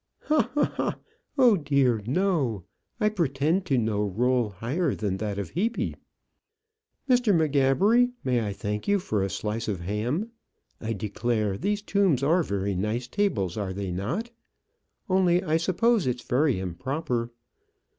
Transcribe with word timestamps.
"Ha! 0.23 0.49
ha! 0.55 0.65
ha! 0.77 0.99
oh 1.37 1.57
dear, 1.57 2.01
no. 2.07 2.63
I 2.99 3.07
pretend 3.07 3.67
to 3.67 3.77
no 3.77 4.09
rôle 4.09 4.53
higher 4.53 4.95
than 4.95 5.17
that 5.17 5.37
of 5.37 5.51
Hebe. 5.53 5.93
Mr. 7.07 7.35
M'Gabbery, 7.35 8.11
may 8.23 8.47
I 8.47 8.51
thank 8.51 8.87
you 8.87 8.97
for 8.97 9.21
a 9.21 9.29
slice 9.29 9.67
of 9.67 9.81
ham? 9.81 10.31
I 10.79 10.93
declare, 10.93 11.55
these 11.55 11.83
tombs 11.83 12.23
are 12.23 12.41
very 12.41 12.73
nice 12.73 13.07
tables, 13.07 13.57
are 13.57 13.73
they 13.73 13.91
not? 13.91 14.31
Only, 15.07 15.43
I 15.43 15.57
suppose 15.57 16.07
it's 16.07 16.23
very 16.23 16.57
improper. 16.57 17.29